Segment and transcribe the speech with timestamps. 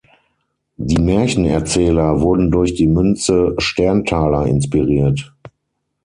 [0.77, 5.31] Die Märchenerzähler wurden durch die Münze "Sterntaler" inspiriert.